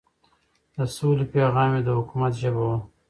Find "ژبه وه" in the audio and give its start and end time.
2.41-2.77